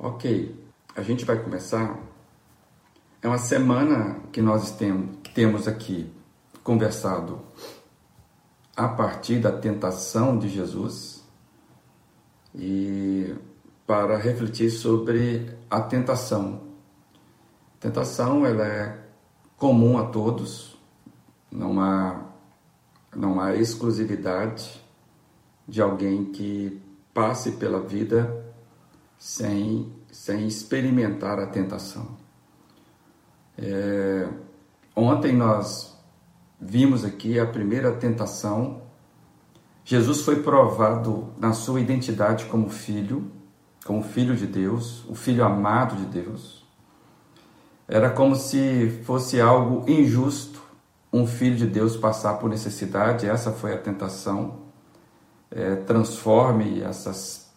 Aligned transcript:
Ok, 0.00 0.54
a 0.94 1.02
gente 1.02 1.24
vai 1.24 1.42
começar. 1.42 1.98
É 3.20 3.26
uma 3.26 3.36
semana 3.36 4.20
que 4.30 4.40
nós 4.40 4.70
temos 5.34 5.66
aqui 5.66 6.08
conversado 6.62 7.40
a 8.76 8.86
partir 8.86 9.40
da 9.40 9.50
tentação 9.50 10.38
de 10.38 10.48
Jesus 10.48 11.26
e 12.54 13.34
para 13.88 14.16
refletir 14.16 14.70
sobre 14.70 15.58
a 15.68 15.80
tentação. 15.80 16.60
tentação 17.80 18.46
ela 18.46 18.68
é 18.68 19.04
comum 19.56 19.98
a 19.98 20.04
todos, 20.04 20.78
não 21.50 21.80
há 21.80 22.24
não 23.16 23.40
há 23.40 23.56
exclusividade 23.56 24.80
de 25.66 25.82
alguém 25.82 26.26
que 26.26 26.80
passe 27.12 27.50
pela 27.52 27.80
vida 27.80 28.47
sem, 29.18 29.92
sem 30.10 30.46
experimentar 30.46 31.38
a 31.38 31.46
tentação. 31.46 32.16
É, 33.56 34.28
ontem 34.94 35.34
nós 35.34 35.98
vimos 36.60 37.04
aqui 37.04 37.38
a 37.38 37.46
primeira 37.46 37.92
tentação. 37.92 38.82
Jesus 39.84 40.20
foi 40.20 40.42
provado 40.42 41.32
na 41.38 41.52
sua 41.52 41.80
identidade 41.80 42.44
como 42.46 42.68
filho, 42.68 43.30
como 43.84 44.02
filho 44.02 44.36
de 44.36 44.46
Deus, 44.46 45.04
o 45.08 45.14
filho 45.14 45.44
amado 45.44 45.96
de 45.96 46.06
Deus. 46.06 46.66
Era 47.88 48.10
como 48.10 48.36
se 48.36 49.02
fosse 49.04 49.40
algo 49.40 49.90
injusto 49.90 50.58
um 51.12 51.26
filho 51.26 51.56
de 51.56 51.66
Deus 51.66 51.96
passar 51.96 52.34
por 52.34 52.50
necessidade, 52.50 53.26
essa 53.26 53.50
foi 53.50 53.74
a 53.74 53.78
tentação. 53.78 54.68
É, 55.50 55.76
transforme 55.76 56.82
essas 56.82 57.47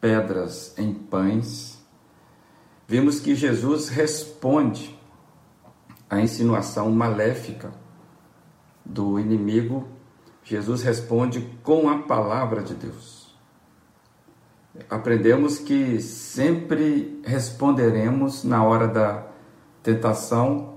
pedras 0.00 0.74
em 0.78 0.94
pães, 0.94 1.84
vimos 2.88 3.20
que 3.20 3.34
Jesus 3.34 3.88
responde 3.88 4.98
à 6.08 6.20
insinuação 6.20 6.90
maléfica 6.90 7.70
do 8.84 9.18
inimigo. 9.18 9.86
Jesus 10.42 10.82
responde 10.82 11.40
com 11.62 11.88
a 11.88 11.98
palavra 11.98 12.62
de 12.62 12.74
Deus. 12.74 13.20
Aprendemos 14.88 15.58
que 15.58 16.00
sempre 16.00 17.20
responderemos 17.24 18.44
na 18.44 18.64
hora 18.64 18.88
da 18.88 19.26
tentação 19.82 20.74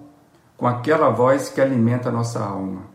com 0.58 0.68
aquela 0.68 1.10
voz 1.10 1.50
que 1.50 1.62
alimenta 1.62 2.12
nossa 2.12 2.44
alma. 2.44 2.93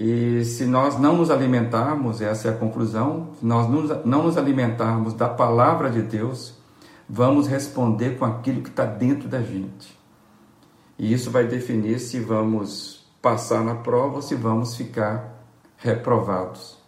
E 0.00 0.44
se 0.44 0.64
nós 0.64 0.96
não 0.96 1.16
nos 1.16 1.28
alimentarmos, 1.28 2.20
essa 2.20 2.46
é 2.46 2.50
a 2.52 2.56
conclusão, 2.56 3.30
se 3.36 3.44
nós 3.44 3.68
não 4.04 4.22
nos 4.22 4.38
alimentarmos 4.38 5.12
da 5.12 5.28
palavra 5.28 5.90
de 5.90 6.02
Deus, 6.02 6.54
vamos 7.08 7.48
responder 7.48 8.16
com 8.16 8.24
aquilo 8.24 8.62
que 8.62 8.68
está 8.68 8.84
dentro 8.84 9.28
da 9.28 9.42
gente. 9.42 9.98
E 10.96 11.12
isso 11.12 11.32
vai 11.32 11.48
definir 11.48 11.98
se 11.98 12.20
vamos 12.20 13.10
passar 13.20 13.64
na 13.64 13.74
prova 13.74 14.16
ou 14.16 14.22
se 14.22 14.36
vamos 14.36 14.76
ficar 14.76 15.42
reprovados. 15.76 16.78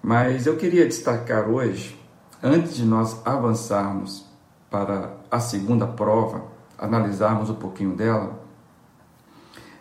Mas 0.00 0.46
eu 0.46 0.56
queria 0.56 0.86
destacar 0.86 1.48
hoje, 1.48 2.00
antes 2.40 2.76
de 2.76 2.84
nós 2.84 3.20
avançarmos 3.26 4.24
para 4.70 5.16
a 5.28 5.40
segunda 5.40 5.88
prova, 5.88 6.44
analisarmos 6.78 7.50
um 7.50 7.56
pouquinho 7.56 7.96
dela, 7.96 8.38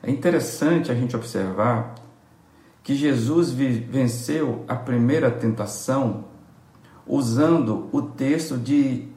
é 0.01 0.09
interessante 0.09 0.91
a 0.91 0.95
gente 0.95 1.15
observar 1.15 1.98
que 2.89 2.95
Jesus 2.95 3.51
venceu 3.51 4.65
a 4.67 4.73
primeira 4.73 5.29
tentação 5.29 6.25
usando 7.05 7.87
o 7.91 8.01
texto 8.01 8.57
de 8.57 9.07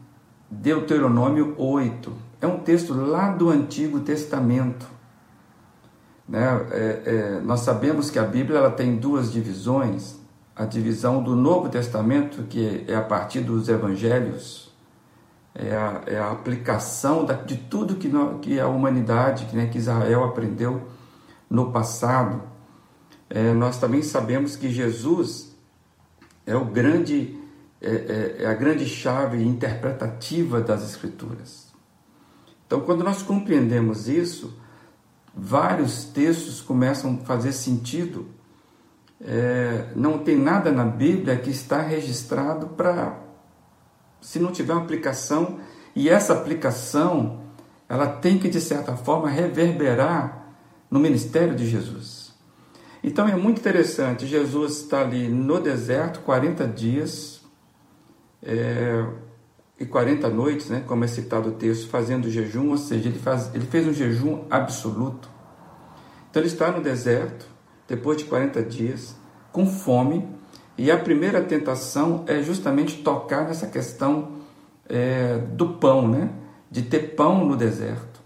Deuteronômio 0.51 1.55
8. 1.57 2.13
É 2.39 2.47
um 2.47 2.59
texto 2.59 2.93
lá 2.93 3.31
do 3.31 3.49
Antigo 3.49 4.01
Testamento. 4.01 4.87
Né? 6.29 6.67
É, 6.71 7.03
é, 7.07 7.41
nós 7.41 7.61
sabemos 7.61 8.11
que 8.11 8.19
a 8.19 8.25
Bíblia 8.25 8.59
ela 8.59 8.71
tem 8.71 8.97
duas 8.97 9.33
divisões: 9.33 10.21
a 10.55 10.67
divisão 10.67 11.23
do 11.23 11.35
Novo 11.35 11.71
Testamento, 11.71 12.43
que 12.43 12.85
é 12.87 12.95
a 12.95 13.01
partir 13.01 13.41
dos 13.41 13.71
Evangelhos, 13.71 14.71
é 15.55 15.75
a, 15.75 16.03
é 16.07 16.19
a 16.19 16.31
aplicação 16.31 17.25
da, 17.25 17.33
de 17.33 17.57
tudo 17.57 17.95
que, 17.95 18.09
nós, 18.09 18.39
que 18.43 18.61
a 18.61 18.69
humanidade, 18.69 19.49
né, 19.57 19.65
que 19.65 19.79
Israel 19.79 20.25
aprendeu 20.25 20.83
no 21.49 21.73
passado. 21.73 22.52
É, 23.35 23.55
nós 23.55 23.79
também 23.79 24.03
sabemos 24.03 24.57
que 24.57 24.71
Jesus 24.71 25.57
é 26.45 26.55
o 26.55 26.67
grande 26.67 27.41
é, 27.81 28.37
é, 28.41 28.43
é 28.43 28.47
a 28.47 28.53
grande 28.53 28.87
chave 28.87 29.43
interpretativa 29.43 30.61
das 30.61 30.85
Escrituras. 30.85 31.73
Então, 32.67 32.83
quando 32.83 33.03
nós 33.03 33.23
compreendemos 33.23 34.07
isso, 34.07 34.55
vários 35.35 36.05
textos 36.05 36.61
começam 36.61 37.19
a 37.23 37.25
fazer 37.25 37.53
sentido. 37.53 38.29
É, 39.19 39.89
não 39.97 40.19
tem 40.19 40.37
nada 40.37 40.71
na 40.71 40.85
Bíblia 40.85 41.37
que 41.37 41.51
está 41.51 41.81
registrado 41.81 42.67
para 42.69 43.19
se 44.21 44.39
não 44.39 44.53
tiver 44.53 44.75
uma 44.75 44.83
aplicação, 44.83 45.59
e 45.97 46.09
essa 46.11 46.35
aplicação 46.35 47.41
ela 47.89 48.07
tem 48.07 48.39
que, 48.39 48.49
de 48.49 48.61
certa 48.61 48.95
forma, 48.95 49.29
reverberar 49.29 50.55
no 50.91 51.01
ministério 51.01 51.57
de 51.57 51.67
Jesus. 51.67 52.22
Então 53.03 53.27
é 53.29 53.35
muito 53.35 53.59
interessante, 53.59 54.27
Jesus 54.27 54.79
está 54.79 55.01
ali 55.01 55.29
no 55.29 55.61
deserto 55.61 56.21
40 56.21 56.69
dias 56.69 57.43
é, 58.43 59.05
e 59.79 59.85
40 59.85 60.29
noites, 60.29 60.69
né, 60.69 60.85
como 60.87 61.05
é 61.05 61.09
citado 61.09 61.49
o 61.49 61.53
texto, 61.53 61.89
fazendo 61.89 62.31
jejum, 62.31 62.71
ou 62.71 62.79
seja, 62.79 63.09
ele, 63.09 63.19
faz, 63.19 63.53
ele 63.55 63.67
fez 63.67 63.87
um 63.87 63.93
jejum 63.93 64.45
absoluto. 64.49 65.29
Então 66.31 66.41
ele 66.41 66.49
está 66.49 66.71
no 66.71 66.81
deserto, 66.81 67.47
depois 67.89 68.19
de 68.19 68.25
40 68.25 68.63
dias, 68.63 69.17
com 69.51 69.67
fome, 69.67 70.29
e 70.79 70.91
a 70.91 70.97
primeira 70.97 71.43
tentação 71.43 72.25
é 72.27 72.41
justamente 72.43 73.03
tocar 73.03 73.47
nessa 73.47 73.67
questão 73.67 74.39
é, 74.89 75.39
do 75.39 75.75
pão, 75.75 76.09
né? 76.09 76.31
de 76.71 76.83
ter 76.83 77.15
pão 77.15 77.45
no 77.45 77.55
deserto. 77.55 78.23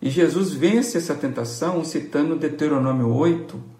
E 0.00 0.08
Jesus 0.08 0.52
vence 0.52 0.98
essa 0.98 1.14
tentação 1.14 1.84
citando 1.84 2.36
Deuteronômio 2.36 3.12
8. 3.12 3.71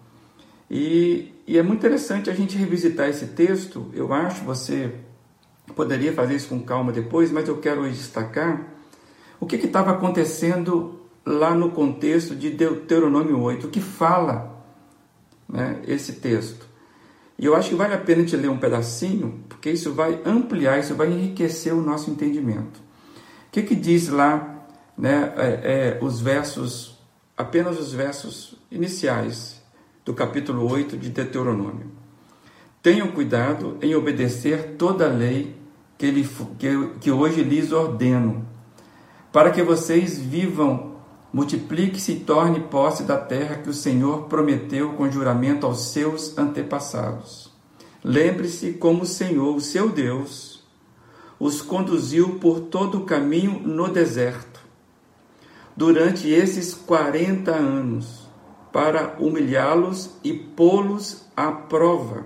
E, 0.75 1.31
e, 1.45 1.55
é 1.55 1.61
muito 1.61 1.81
interessante 1.81 2.31
a 2.31 2.33
gente 2.33 2.57
revisitar 2.57 3.07
esse 3.07 3.27
texto. 3.27 3.91
Eu 3.93 4.11
acho 4.11 4.43
você 4.43 4.91
poderia 5.75 6.11
fazer 6.13 6.33
isso 6.33 6.49
com 6.49 6.59
calma 6.63 6.91
depois, 6.91 7.31
mas 7.31 7.47
eu 7.47 7.59
quero 7.59 7.87
destacar 7.87 8.73
o 9.39 9.45
que 9.45 9.55
estava 9.57 9.91
acontecendo 9.91 10.99
lá 11.23 11.53
no 11.53 11.69
contexto 11.69 12.35
de 12.35 12.49
Deuteronômio 12.49 13.39
8, 13.39 13.67
o 13.67 13.69
que 13.69 13.79
fala 13.79 14.65
né, 15.47 15.79
esse 15.87 16.13
texto. 16.13 16.65
E 17.37 17.45
eu 17.45 17.55
acho 17.55 17.69
que 17.69 17.75
vale 17.75 17.93
a 17.93 17.99
pena 17.99 18.25
te 18.25 18.35
ler 18.35 18.49
um 18.49 18.57
pedacinho, 18.57 19.43
porque 19.47 19.69
isso 19.69 19.93
vai 19.93 20.19
ampliar, 20.25 20.79
isso 20.79 20.95
vai 20.95 21.07
enriquecer 21.07 21.71
o 21.71 21.83
nosso 21.83 22.09
entendimento. 22.09 22.79
O 23.47 23.51
que, 23.51 23.61
que 23.61 23.75
diz 23.75 24.09
lá 24.09 24.65
né, 24.97 25.31
é, 25.37 25.43
é, 25.45 26.03
os 26.03 26.19
versos, 26.19 26.97
apenas 27.37 27.79
os 27.79 27.93
versos 27.93 28.57
iniciais 28.71 29.62
do 30.03 30.13
capítulo 30.13 30.69
8 30.71 30.97
de 30.97 31.09
Deuteronômio? 31.09 31.91
Tenham 32.81 33.07
cuidado 33.07 33.77
em 33.81 33.95
obedecer 33.95 34.75
toda 34.77 35.05
a 35.05 35.11
lei 35.11 35.55
que, 35.97 36.05
ele, 36.05 36.27
que, 36.59 36.89
que 36.99 37.11
hoje 37.11 37.43
lhes 37.43 37.71
ordeno, 37.71 38.45
para 39.31 39.51
que 39.51 39.63
vocês 39.63 40.17
vivam 40.17 40.93
multiplique-se 41.33 42.11
e 42.11 42.19
torne 42.19 42.59
posse 42.59 43.03
da 43.03 43.17
terra 43.17 43.55
que 43.55 43.69
o 43.69 43.73
Senhor 43.73 44.25
prometeu 44.25 44.93
com 44.93 45.09
juramento 45.09 45.65
aos 45.65 45.85
seus 45.91 46.37
antepassados. 46.37 47.51
Lembre-se 48.03 48.73
como 48.73 49.01
o 49.01 49.07
Senhor, 49.07 49.55
o 49.55 49.61
seu 49.61 49.89
Deus, 49.89 50.63
os 51.39 51.61
conduziu 51.61 52.37
por 52.37 52.59
todo 52.59 52.99
o 52.99 53.05
caminho 53.05 53.59
no 53.59 53.89
deserto, 53.89 54.61
durante 55.75 56.29
esses 56.29 56.75
quarenta 56.75 57.51
anos, 57.55 58.22
para 58.73 59.15
humilhá-los 59.19 60.17
e 60.23 60.33
pô-los 60.33 61.27
à 61.37 61.51
prova, 61.51 62.25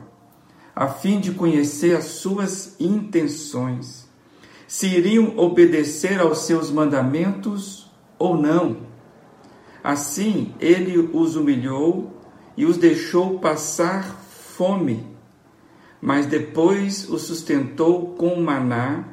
a 0.73 0.87
fim 0.87 1.19
de 1.19 1.33
conhecer 1.33 1.95
as 1.95 2.05
suas 2.05 2.79
intenções, 2.79 4.07
se 4.65 4.87
iriam 4.87 5.37
obedecer 5.37 6.19
aos 6.21 6.39
seus 6.39 6.71
mandamentos 6.71 7.91
ou 8.17 8.37
não. 8.37 8.77
Assim 9.83 10.53
ele 10.59 10.97
os 11.13 11.35
humilhou 11.35 12.13
e 12.55 12.65
os 12.65 12.77
deixou 12.77 13.39
passar 13.39 14.03
fome, 14.03 15.05
mas 16.01 16.25
depois 16.25 17.09
os 17.09 17.23
sustentou 17.23 18.15
com 18.15 18.39
maná 18.41 19.05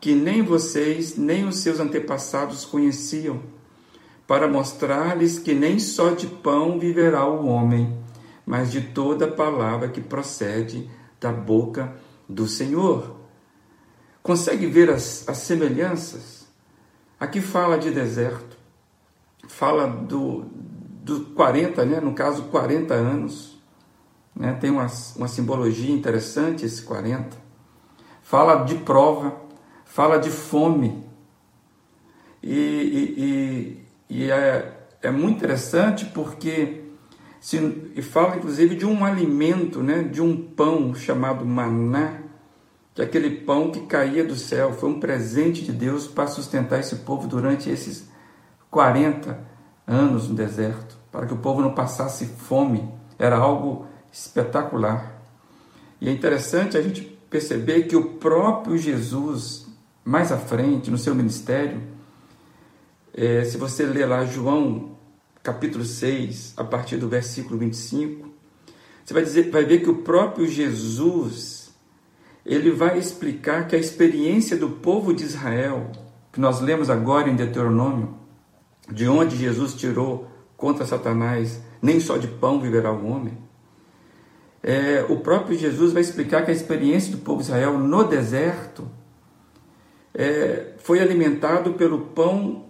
que 0.00 0.14
nem 0.14 0.42
vocês 0.42 1.16
nem 1.16 1.46
os 1.46 1.58
seus 1.58 1.78
antepassados 1.78 2.64
conheciam, 2.64 3.40
para 4.26 4.48
mostrar-lhes 4.48 5.38
que 5.38 5.54
nem 5.54 5.78
só 5.78 6.10
de 6.10 6.26
pão 6.26 6.78
viverá 6.78 7.26
o 7.26 7.46
homem, 7.46 7.96
mas 8.44 8.72
de 8.72 8.80
toda 8.80 9.28
palavra 9.28 9.88
que 9.88 10.00
procede 10.00 10.90
da 11.20 11.32
boca 11.32 11.96
do 12.28 12.46
Senhor. 12.46 13.16
Consegue 14.22 14.66
ver 14.66 14.90
as, 14.90 15.28
as 15.28 15.38
semelhanças? 15.38 16.46
Aqui 17.18 17.40
fala 17.40 17.78
de 17.78 17.90
deserto, 17.90 18.58
fala 19.48 19.86
do, 19.86 20.44
do 21.02 21.26
40, 21.26 21.84
né? 21.84 22.00
no 22.00 22.12
caso 22.12 22.42
40 22.44 22.92
anos, 22.92 23.56
né? 24.34 24.52
tem 24.60 24.70
uma, 24.70 24.86
uma 25.16 25.28
simbologia 25.28 25.94
interessante 25.94 26.66
esse 26.66 26.82
40. 26.82 27.36
Fala 28.22 28.64
de 28.64 28.74
prova, 28.74 29.40
fala 29.84 30.18
de 30.18 30.30
fome. 30.30 31.06
E, 32.42 32.52
e, 32.52 33.22
e, 33.22 33.85
e 34.08 34.30
é, 34.30 34.72
é 35.02 35.10
muito 35.10 35.36
interessante 35.36 36.04
porque 36.06 36.84
se, 37.40 37.92
e 37.94 38.02
fala 38.02 38.36
inclusive 38.36 38.74
de 38.74 38.86
um 38.86 39.04
alimento, 39.04 39.82
né? 39.82 40.02
de 40.02 40.20
um 40.20 40.36
pão 40.36 40.94
chamado 40.94 41.44
maná, 41.44 42.20
que 42.94 43.02
é 43.02 43.04
aquele 43.04 43.30
pão 43.42 43.70
que 43.70 43.80
caía 43.80 44.24
do 44.24 44.34
céu, 44.34 44.72
foi 44.72 44.88
um 44.88 44.98
presente 44.98 45.62
de 45.62 45.72
Deus 45.72 46.06
para 46.06 46.26
sustentar 46.26 46.80
esse 46.80 46.96
povo 46.96 47.28
durante 47.28 47.68
esses 47.68 48.08
40 48.70 49.38
anos 49.86 50.28
no 50.28 50.34
deserto, 50.34 50.96
para 51.12 51.26
que 51.26 51.34
o 51.34 51.38
povo 51.38 51.60
não 51.60 51.74
passasse 51.74 52.26
fome. 52.26 52.90
Era 53.18 53.36
algo 53.36 53.86
espetacular. 54.10 55.22
E 56.00 56.08
é 56.08 56.12
interessante 56.12 56.76
a 56.76 56.82
gente 56.82 57.02
perceber 57.30 57.82
que 57.82 57.96
o 57.96 58.14
próprio 58.14 58.76
Jesus, 58.78 59.66
mais 60.04 60.32
à 60.32 60.38
frente, 60.38 60.90
no 60.90 60.98
seu 60.98 61.14
ministério, 61.14 61.82
é, 63.16 63.44
se 63.44 63.56
você 63.56 63.86
ler 63.86 64.06
lá 64.06 64.26
João 64.26 64.94
capítulo 65.42 65.84
6, 65.84 66.52
a 66.56 66.64
partir 66.64 66.98
do 66.98 67.08
versículo 67.08 67.58
25, 67.58 68.28
você 69.02 69.14
vai, 69.14 69.22
dizer, 69.22 69.50
vai 69.50 69.64
ver 69.64 69.80
que 69.80 69.88
o 69.88 70.02
próprio 70.02 70.46
Jesus 70.46 71.74
ele 72.44 72.70
vai 72.70 72.98
explicar 72.98 73.66
que 73.66 73.74
a 73.74 73.78
experiência 73.78 74.56
do 74.56 74.68
povo 74.68 75.14
de 75.14 75.24
Israel, 75.24 75.90
que 76.30 76.40
nós 76.40 76.60
lemos 76.60 76.90
agora 76.90 77.30
em 77.30 77.34
Deuteronômio, 77.34 78.14
de 78.92 79.08
onde 79.08 79.36
Jesus 79.36 79.74
tirou 79.74 80.28
contra 80.56 80.84
Satanás, 80.84 81.60
nem 81.80 81.98
só 81.98 82.18
de 82.18 82.28
pão 82.28 82.60
viverá 82.60 82.92
o 82.92 83.06
homem. 83.06 83.38
É, 84.62 85.06
o 85.08 85.20
próprio 85.20 85.56
Jesus 85.56 85.92
vai 85.92 86.02
explicar 86.02 86.44
que 86.44 86.50
a 86.50 86.54
experiência 86.54 87.12
do 87.12 87.18
povo 87.18 87.40
de 87.40 87.48
Israel 87.48 87.78
no 87.78 88.04
deserto 88.04 88.88
é, 90.14 90.74
foi 90.78 91.00
alimentado 91.00 91.72
pelo 91.74 92.00
pão 92.06 92.65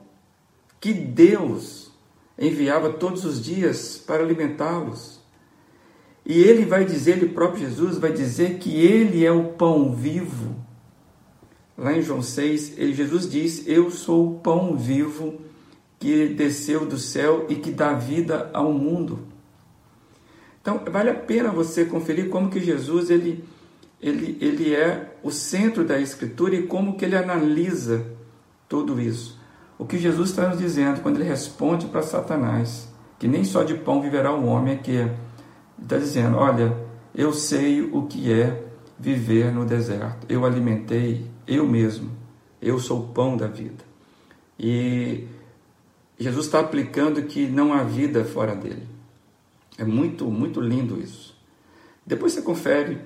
que 0.81 0.93
Deus 0.93 1.90
enviava 2.38 2.93
todos 2.93 3.25
os 3.25 3.43
dias 3.43 3.96
para 3.99 4.23
alimentá-los. 4.23 5.20
E 6.25 6.43
ele 6.43 6.64
vai 6.64 6.84
dizer, 6.84 7.19
ele 7.19 7.28
próprio 7.28 7.69
Jesus 7.69 7.99
vai 7.99 8.12
dizer 8.12 8.58
que 8.58 8.75
ele 8.75 9.25
é 9.25 9.31
o 9.31 9.52
pão 9.52 9.94
vivo. 9.94 10.56
Lá 11.78 11.93
em 11.93 12.02
João 12.02 12.23
6, 12.23 12.75
Jesus 12.94 13.31
diz: 13.31 13.67
Eu 13.67 13.90
sou 13.90 14.32
o 14.32 14.40
pão 14.40 14.76
vivo 14.76 15.40
que 15.99 16.28
desceu 16.28 16.87
do 16.87 16.99
céu 16.99 17.46
e 17.49 17.55
que 17.56 17.70
dá 17.70 17.93
vida 17.93 18.50
ao 18.52 18.73
mundo. 18.73 19.20
Então, 20.61 20.82
vale 20.90 21.11
a 21.11 21.14
pena 21.14 21.50
você 21.50 21.84
conferir 21.84 22.28
como 22.28 22.50
que 22.50 22.58
Jesus 22.58 23.08
ele, 23.08 23.44
ele, 24.00 24.37
ele 24.40 24.75
é 24.75 25.17
o 25.23 25.31
centro 25.31 25.84
da 25.84 26.00
Escritura 26.00 26.56
e 26.56 26.67
como 26.67 26.96
que 26.96 27.05
ele 27.05 27.17
analisa 27.17 28.05
tudo 28.69 29.00
isso. 29.00 29.38
O 29.78 29.84
que 29.84 29.99
Jesus 29.99 30.31
está 30.31 30.49
nos 30.49 30.58
dizendo 30.58 31.00
quando 31.00 31.17
ele 31.17 31.28
responde 31.28 31.87
para 31.87 32.02
Satanás, 32.02 32.88
que 33.19 33.28
nem 33.28 33.44
só 33.44 33.62
de 33.62 33.75
pão 33.75 34.00
viverá 34.00 34.32
o 34.32 34.46
homem, 34.46 34.75
é 34.75 34.76
que 34.78 35.11
está 35.81 35.99
dizendo: 35.99 36.37
Olha, 36.37 36.76
eu 37.14 37.32
sei 37.32 37.82
o 37.82 38.06
que 38.06 38.32
é 38.32 38.64
viver 38.99 39.52
no 39.52 39.64
deserto. 39.64 40.26
Eu 40.28 40.44
alimentei 40.44 41.26
eu 41.46 41.67
mesmo. 41.67 42.11
Eu 42.61 42.78
sou 42.78 43.00
o 43.00 43.08
pão 43.08 43.37
da 43.37 43.46
vida. 43.46 43.84
E 44.58 45.26
Jesus 46.19 46.46
está 46.46 46.61
aplicando 46.61 47.23
que 47.23 47.46
não 47.46 47.73
há 47.73 47.82
vida 47.84 48.25
fora 48.25 48.55
dele. 48.55 48.88
É 49.76 49.84
muito, 49.84 50.25
muito 50.31 50.61
lindo 50.61 50.99
isso. 50.99 51.37
Depois 52.05 52.32
você 52.32 52.40
confere 52.40 52.99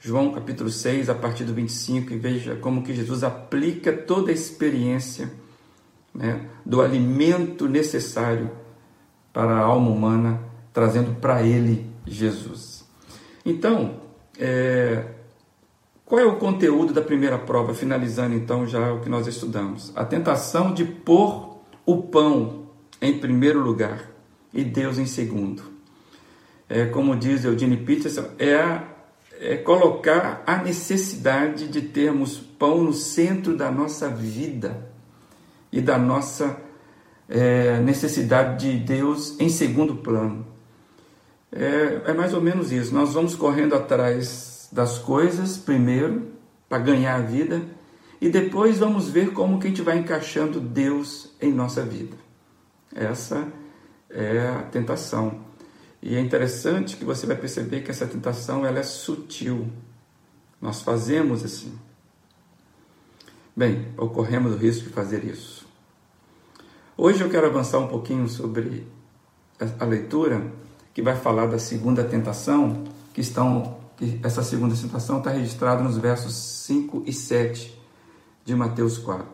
João 0.00 0.32
capítulo 0.32 0.70
6, 0.70 1.10
a 1.10 1.14
partir 1.14 1.44
do 1.44 1.54
25, 1.54 2.12
e 2.12 2.18
veja 2.18 2.56
como 2.56 2.82
que 2.82 2.94
Jesus 2.94 3.22
aplica 3.22 3.92
toda 3.92 4.30
a 4.30 4.34
experiência 4.34 5.30
né, 6.14 6.48
do 6.64 6.80
alimento 6.80 7.68
necessário 7.68 8.50
para 9.32 9.56
a 9.56 9.60
alma 9.60 9.90
humana, 9.90 10.40
trazendo 10.72 11.14
para 11.20 11.42
ele 11.42 11.90
Jesus. 12.06 12.84
Então, 13.44 14.00
é, 14.38 15.04
qual 16.04 16.20
é 16.20 16.24
o 16.24 16.36
conteúdo 16.36 16.92
da 16.92 17.02
primeira 17.02 17.38
prova? 17.38 17.74
Finalizando 17.74 18.34
então 18.34 18.66
já 18.66 18.92
o 18.92 19.00
que 19.00 19.08
nós 19.08 19.26
estudamos. 19.26 19.92
A 19.96 20.04
tentação 20.04 20.72
de 20.72 20.84
pôr 20.84 21.58
o 21.84 22.02
pão 22.02 22.68
em 23.00 23.18
primeiro 23.18 23.60
lugar 23.60 24.10
e 24.52 24.62
Deus 24.62 24.98
em 24.98 25.06
segundo. 25.06 25.62
É, 26.68 26.86
como 26.86 27.16
diz 27.16 27.44
Eugene 27.44 27.76
Peterson, 27.76 28.26
é, 28.38 28.80
é 29.40 29.56
colocar 29.56 30.42
a 30.46 30.56
necessidade 30.58 31.68
de 31.68 31.82
termos 31.82 32.38
pão 32.38 32.82
no 32.82 32.92
centro 32.92 33.56
da 33.56 33.70
nossa 33.70 34.08
vida 34.08 34.93
e 35.74 35.80
da 35.80 35.98
nossa 35.98 36.56
é, 37.28 37.80
necessidade 37.80 38.70
de 38.70 38.78
Deus 38.78 39.34
em 39.40 39.48
segundo 39.48 39.96
plano. 39.96 40.46
É, 41.50 42.10
é 42.10 42.14
mais 42.14 42.32
ou 42.32 42.40
menos 42.40 42.70
isso. 42.70 42.94
Nós 42.94 43.12
vamos 43.12 43.34
correndo 43.34 43.74
atrás 43.74 44.68
das 44.70 44.98
coisas 44.98 45.56
primeiro 45.56 46.28
para 46.68 46.78
ganhar 46.78 47.16
a 47.16 47.22
vida 47.22 47.60
e 48.20 48.28
depois 48.28 48.78
vamos 48.78 49.08
ver 49.08 49.32
como 49.32 49.58
que 49.58 49.66
a 49.66 49.70
gente 49.70 49.82
vai 49.82 49.98
encaixando 49.98 50.60
Deus 50.60 51.34
em 51.42 51.52
nossa 51.52 51.82
vida. 51.82 52.16
Essa 52.94 53.44
é 54.08 54.46
a 54.46 54.62
tentação. 54.62 55.40
E 56.00 56.14
é 56.14 56.20
interessante 56.20 56.96
que 56.96 57.04
você 57.04 57.26
vai 57.26 57.36
perceber 57.36 57.80
que 57.80 57.90
essa 57.90 58.06
tentação 58.06 58.64
ela 58.64 58.78
é 58.78 58.84
sutil. 58.84 59.72
Nós 60.62 60.82
fazemos 60.82 61.44
assim. 61.44 61.76
Bem, 63.56 63.88
ocorremos 63.96 64.52
o 64.52 64.56
risco 64.56 64.84
de 64.84 64.90
fazer 64.90 65.24
isso. 65.24 65.63
Hoje 66.96 67.24
eu 67.24 67.28
quero 67.28 67.48
avançar 67.48 67.78
um 67.78 67.88
pouquinho 67.88 68.28
sobre 68.28 68.86
a 69.80 69.84
leitura 69.84 70.52
que 70.92 71.02
vai 71.02 71.16
falar 71.16 71.46
da 71.46 71.58
segunda 71.58 72.04
tentação, 72.04 72.84
que 73.12 73.20
estão 73.20 73.78
que 73.96 74.20
essa 74.22 74.44
segunda 74.44 74.76
tentação 74.76 75.18
está 75.18 75.30
registrada 75.30 75.82
nos 75.82 75.98
versos 75.98 76.34
5 76.34 77.02
e 77.04 77.12
7 77.12 77.76
de 78.44 78.54
Mateus 78.54 78.96
4. 78.96 79.26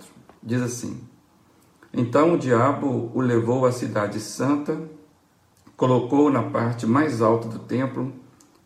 Diz 0.43 0.63
assim: 0.63 1.03
Então 1.93 2.33
o 2.33 2.39
diabo 2.39 3.11
o 3.15 3.21
levou 3.21 3.67
à 3.67 3.73
cidade 3.73 4.21
santa, 4.21 4.81
colocou-o 5.77 6.31
na 6.31 6.45
parte 6.45 6.87
mais 6.87 7.21
alta 7.21 7.47
do 7.47 7.59
templo 7.59 8.11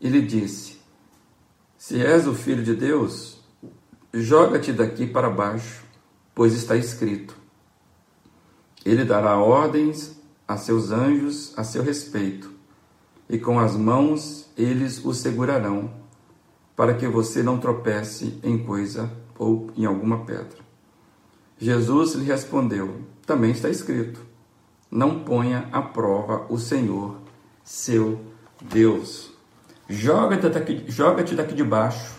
e 0.00 0.08
lhe 0.08 0.22
disse: 0.22 0.78
Se 1.76 2.00
és 2.00 2.28
o 2.28 2.34
filho 2.34 2.62
de 2.62 2.76
Deus, 2.76 3.40
joga-te 4.12 4.72
daqui 4.72 5.04
para 5.04 5.28
baixo, 5.28 5.82
pois 6.32 6.54
está 6.54 6.76
escrito: 6.76 7.43
Ele 8.84 9.04
dará 9.04 9.36
ordens 9.38 10.20
a 10.46 10.56
seus 10.56 10.90
anjos 10.90 11.52
a 11.56 11.64
seu 11.64 11.82
respeito 11.82 12.54
e 13.28 13.38
com 13.38 13.58
as 13.58 13.76
mãos 13.76 14.50
eles 14.56 15.04
o 15.04 15.12
segurarão, 15.12 15.90
para 16.76 16.94
que 16.94 17.06
você 17.06 17.42
não 17.42 17.58
tropece 17.58 18.38
em 18.42 18.58
coisa 18.58 19.10
ou 19.38 19.70
em 19.76 19.84
alguma 19.84 20.24
pedra. 20.24 20.58
Jesus 21.58 22.14
lhe 22.14 22.24
respondeu: 22.24 23.02
Também 23.24 23.52
está 23.52 23.68
escrito: 23.68 24.20
Não 24.90 25.24
ponha 25.24 25.68
à 25.72 25.80
prova 25.80 26.46
o 26.50 26.58
Senhor, 26.58 27.16
seu 27.62 28.20
Deus. 28.60 29.32
Joga-te 29.88 30.48
daqui, 30.48 30.84
joga 30.88 31.22
daqui 31.22 31.54
de 31.54 31.64
baixo, 31.64 32.14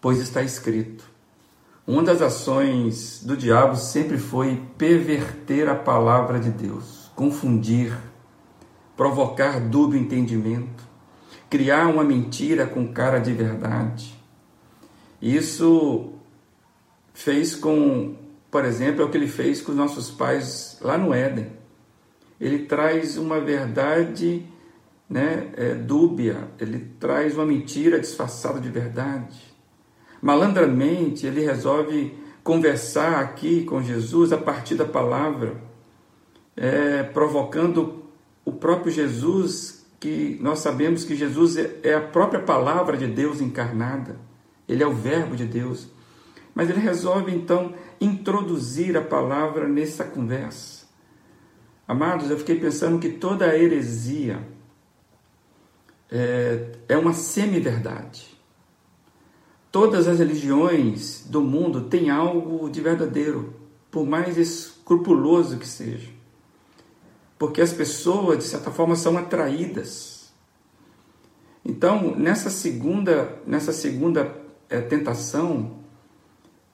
pois 0.00 0.18
está 0.18 0.42
escrito. 0.42 1.15
Uma 1.86 2.02
das 2.02 2.20
ações 2.20 3.22
do 3.24 3.36
diabo 3.36 3.76
sempre 3.76 4.18
foi 4.18 4.60
perverter 4.76 5.68
a 5.68 5.74
palavra 5.74 6.40
de 6.40 6.50
Deus, 6.50 7.10
confundir 7.14 7.96
provocar 8.96 9.60
dúbio 9.60 10.00
entendimento, 10.00 10.82
criar 11.50 11.86
uma 11.86 12.02
mentira 12.02 12.66
com 12.66 12.92
cara 12.92 13.18
de 13.18 13.32
verdade. 13.32 14.14
Isso 15.20 16.12
fez 17.12 17.54
com, 17.54 18.16
por 18.50 18.64
exemplo, 18.64 19.02
é 19.02 19.04
o 19.04 19.10
que 19.10 19.16
ele 19.16 19.28
fez 19.28 19.60
com 19.60 19.72
os 19.72 19.78
nossos 19.78 20.10
pais 20.10 20.78
lá 20.80 20.96
no 20.96 21.12
Éden. 21.12 21.52
Ele 22.40 22.60
traz 22.60 23.16
uma 23.16 23.40
verdade 23.40 24.46
né, 25.08 25.50
é, 25.56 25.74
dúbia, 25.74 26.48
ele 26.58 26.90
traz 26.98 27.34
uma 27.34 27.46
mentira 27.46 28.00
disfarçada 28.00 28.58
de 28.58 28.68
verdade. 28.68 29.55
Malandramente, 30.26 31.24
ele 31.24 31.40
resolve 31.40 32.12
conversar 32.42 33.20
aqui 33.20 33.62
com 33.62 33.80
Jesus 33.80 34.32
a 34.32 34.36
partir 34.36 34.74
da 34.74 34.84
palavra, 34.84 35.54
é, 36.56 37.04
provocando 37.04 38.02
o 38.44 38.50
próprio 38.50 38.90
Jesus, 38.90 39.86
que 40.00 40.36
nós 40.40 40.58
sabemos 40.58 41.04
que 41.04 41.14
Jesus 41.14 41.56
é, 41.56 41.78
é 41.84 41.94
a 41.94 42.00
própria 42.00 42.40
palavra 42.42 42.96
de 42.96 43.06
Deus 43.06 43.40
encarnada, 43.40 44.18
ele 44.68 44.82
é 44.82 44.86
o 44.88 44.92
Verbo 44.92 45.36
de 45.36 45.44
Deus. 45.44 45.86
Mas 46.52 46.68
ele 46.70 46.80
resolve 46.80 47.32
então 47.32 47.72
introduzir 48.00 48.96
a 48.96 49.02
palavra 49.02 49.68
nessa 49.68 50.02
conversa. 50.02 50.86
Amados, 51.86 52.30
eu 52.30 52.38
fiquei 52.38 52.58
pensando 52.58 52.98
que 52.98 53.10
toda 53.10 53.44
a 53.44 53.56
heresia 53.56 54.40
é, 56.10 56.72
é 56.88 56.98
uma 56.98 57.12
semi-verdade. 57.12 58.35
Todas 59.76 60.08
as 60.08 60.20
religiões 60.20 61.26
do 61.28 61.42
mundo 61.42 61.82
têm 61.82 62.08
algo 62.08 62.70
de 62.70 62.80
verdadeiro, 62.80 63.52
por 63.90 64.06
mais 64.06 64.38
escrupuloso 64.38 65.58
que 65.58 65.68
seja. 65.68 66.08
Porque 67.38 67.60
as 67.60 67.74
pessoas, 67.74 68.38
de 68.38 68.44
certa 68.44 68.70
forma, 68.70 68.96
são 68.96 69.18
atraídas. 69.18 70.32
Então, 71.62 72.16
nessa 72.16 72.48
segunda, 72.48 73.38
nessa 73.46 73.70
segunda 73.70 74.34
é, 74.70 74.80
tentação, 74.80 75.80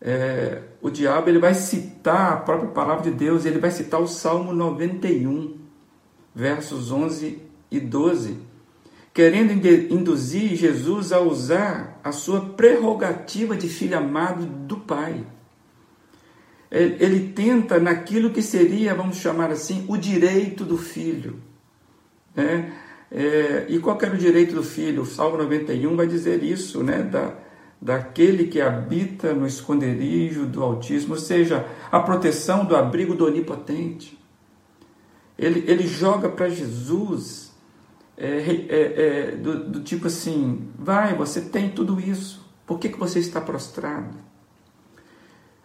é, 0.01 0.63
o 0.81 0.89
diabo 0.89 1.29
ele 1.29 1.41
vai 1.41 1.55
citar 1.55 2.35
a 2.35 2.37
própria 2.37 2.71
palavra 2.71 3.03
de 3.03 3.11
Deus, 3.11 3.45
ele 3.45 3.59
vai 3.59 3.73
citar 3.73 4.01
o 4.01 4.07
Salmo 4.07 4.53
91, 4.53 5.59
versos 6.33 6.93
11 6.93 7.43
e 7.69 7.81
12, 7.81 8.39
querendo 9.13 9.53
induzir 9.93 10.57
Jesus 10.57 11.13
a 11.13 11.21
usar 11.21 12.01
a 12.03 12.13
sua 12.13 12.41
prerrogativa 12.41 13.57
de 13.57 13.69
filho 13.69 13.97
amado 13.97 14.47
do 14.47 14.79
Pai. 14.79 15.25
Ele 16.71 17.33
tenta 17.35 17.79
naquilo 17.79 18.31
que 18.31 18.41
seria, 18.41 18.95
vamos 18.95 19.19
chamar 19.19 19.51
assim, 19.51 19.85
o 19.89 19.97
direito 19.99 20.65
do 20.65 20.79
filho. 20.79 21.39
Né? 22.35 22.73
É, 23.11 23.67
e 23.69 23.79
qual 23.79 23.99
era 24.01 24.15
o 24.15 24.19
direito 24.19 24.55
do 24.55 24.63
filho? 24.63 25.03
O 25.03 25.07
Salmo 25.07 25.37
91 25.37 25.95
vai 25.95 26.07
dizer 26.07 26.43
isso, 26.43 26.83
né? 26.83 27.03
Da, 27.03 27.35
daquele 27.79 28.47
que 28.47 28.59
habita 28.59 29.35
no 29.35 29.47
esconderijo 29.47 30.47
do 30.47 30.63
Altíssimo, 30.63 31.13
ou 31.13 31.21
seja, 31.21 31.67
a 31.91 32.01
proteção 32.01 32.65
do 32.65 32.75
abrigo 32.75 33.15
do 33.15 33.27
Onipotente. 33.27 34.19
Ele, 35.39 35.63
ele 35.67 35.87
joga 35.87 36.31
para 36.31 36.49
Jesus 36.49 37.52
é, 38.17 38.27
é, 38.27 39.31
é, 39.31 39.37
do, 39.37 39.71
do, 39.71 39.81
tipo 39.83 40.07
assim: 40.07 40.69
vai, 40.79 41.15
você 41.15 41.41
tem 41.41 41.71
tudo 41.71 42.01
isso, 42.01 42.45
por 42.67 42.79
que, 42.79 42.89
que 42.89 42.99
você 42.99 43.19
está 43.19 43.41
prostrado? 43.41 44.17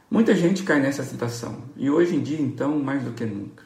Muita 0.10 0.34
gente 0.34 0.64
cai 0.64 0.80
nessa 0.80 1.04
situação 1.04 1.64
e 1.76 1.90
hoje 1.90 2.16
em 2.16 2.22
dia, 2.22 2.40
então, 2.40 2.80
mais 2.80 3.04
do 3.04 3.12
que 3.12 3.26
nunca. 3.26 3.64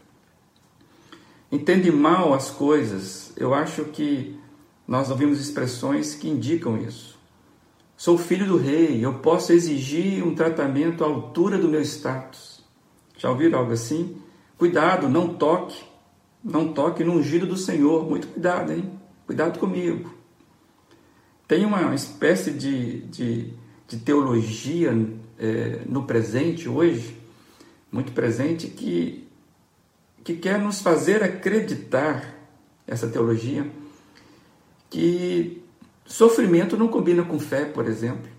Entende 1.52 1.92
mal 1.92 2.34
as 2.34 2.50
coisas, 2.50 3.32
eu 3.38 3.54
acho 3.54 3.86
que 3.86 4.40
nós 4.88 5.10
ouvimos 5.10 5.40
expressões 5.40 6.16
que 6.16 6.28
indicam 6.28 6.78
isso. 6.78 7.20
Sou 7.96 8.18
filho 8.18 8.48
do 8.48 8.58
rei, 8.58 9.06
eu 9.06 9.20
posso 9.20 9.54
exigir 9.54 10.26
um 10.26 10.34
tratamento 10.34 11.04
à 11.04 11.08
altura 11.08 11.60
do 11.60 11.70
meu 11.70 11.82
status. 11.82 12.64
Já 13.18 13.30
ouviram 13.30 13.60
algo 13.60 13.74
assim? 13.74 14.18
Cuidado, 14.58 15.08
não 15.08 15.36
toque. 15.36 15.91
Não 16.44 16.74
toque 16.74 17.04
no 17.04 17.14
ungido 17.14 17.46
do 17.46 17.58
Senhor. 17.58 18.08
Muito 18.10 18.28
cuidado, 18.28 18.72
hein? 18.72 18.92
Cuidado 19.26 19.60
comigo. 19.60 20.14
Tem 21.48 21.66
uma 21.66 21.94
espécie 21.94 22.52
de, 22.52 23.02
de, 23.02 23.54
de 23.88 23.98
teologia 23.98 24.92
é, 25.38 25.82
no 25.86 26.04
presente, 26.04 26.70
hoje, 26.70 27.18
muito 27.92 28.14
presente, 28.14 28.68
que, 28.68 29.28
que 30.24 30.36
quer 30.36 30.60
nos 30.60 30.82
fazer 30.82 31.22
acreditar, 31.24 32.38
essa 32.88 33.08
teologia, 33.08 33.70
que 34.90 35.62
Sofrimento 36.06 36.76
não 36.76 36.90
combina 36.90 37.24
com 37.24 37.40
fé, 37.40 37.66
por 37.66 37.88
exemplo. 37.88 38.30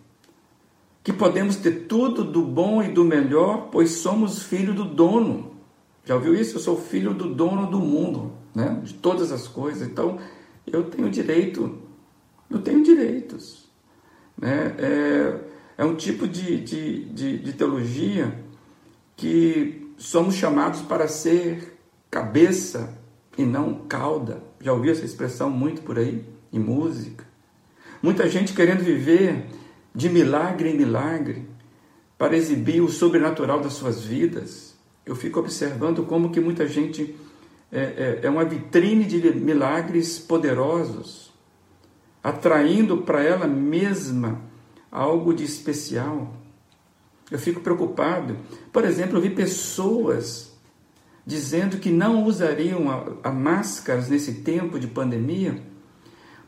Que 1.02 1.12
podemos 1.12 1.56
ter 1.56 1.86
tudo 1.86 2.22
do 2.22 2.42
bom 2.42 2.82
e 2.82 2.88
do 2.88 3.04
melhor, 3.04 3.68
pois 3.72 3.92
somos 3.92 4.42
filho 4.42 4.74
do 4.74 4.84
dono. 4.84 5.51
Já 6.04 6.14
ouviu 6.14 6.34
isso? 6.34 6.56
Eu 6.56 6.60
sou 6.60 6.76
filho 6.76 7.14
do 7.14 7.34
dono 7.34 7.70
do 7.70 7.78
mundo, 7.78 8.32
né? 8.54 8.80
de 8.82 8.94
todas 8.94 9.30
as 9.30 9.46
coisas. 9.46 9.86
Então, 9.86 10.18
eu 10.66 10.84
tenho 10.84 11.08
direito, 11.10 11.78
eu 12.50 12.60
tenho 12.60 12.82
direitos. 12.82 13.70
Né? 14.36 14.74
É, 14.78 15.40
é 15.78 15.84
um 15.84 15.94
tipo 15.94 16.26
de, 16.26 16.60
de, 16.60 17.04
de, 17.06 17.38
de 17.38 17.52
teologia 17.52 18.42
que 19.16 19.92
somos 19.96 20.34
chamados 20.34 20.80
para 20.82 21.06
ser 21.06 21.78
cabeça 22.10 22.98
e 23.38 23.44
não 23.44 23.86
cauda. 23.86 24.42
Já 24.60 24.72
ouviu 24.72 24.92
essa 24.92 25.04
expressão 25.04 25.50
muito 25.50 25.82
por 25.82 25.98
aí, 25.98 26.24
em 26.52 26.58
música? 26.58 27.24
Muita 28.02 28.28
gente 28.28 28.52
querendo 28.52 28.82
viver 28.82 29.46
de 29.94 30.08
milagre 30.08 30.70
em 30.70 30.76
milagre 30.76 31.48
para 32.18 32.36
exibir 32.36 32.80
o 32.80 32.88
sobrenatural 32.88 33.60
das 33.60 33.74
suas 33.74 34.02
vidas. 34.02 34.71
Eu 35.04 35.16
fico 35.16 35.40
observando 35.40 36.04
como 36.04 36.30
que 36.30 36.40
muita 36.40 36.66
gente 36.66 37.16
é, 37.70 37.80
é, 37.80 38.20
é 38.22 38.30
uma 38.30 38.44
vitrine 38.44 39.04
de 39.04 39.32
milagres 39.34 40.18
poderosos, 40.18 41.32
atraindo 42.22 42.98
para 42.98 43.22
ela 43.22 43.46
mesma 43.46 44.40
algo 44.90 45.32
de 45.32 45.44
especial. 45.44 46.34
Eu 47.30 47.38
fico 47.38 47.60
preocupado. 47.60 48.36
Por 48.72 48.84
exemplo, 48.84 49.16
eu 49.16 49.22
vi 49.22 49.30
pessoas 49.30 50.52
dizendo 51.26 51.78
que 51.78 51.90
não 51.90 52.24
usariam 52.24 52.90
a, 52.90 53.28
a 53.28 53.32
máscaras 53.32 54.08
nesse 54.08 54.42
tempo 54.42 54.78
de 54.78 54.86
pandemia 54.86 55.62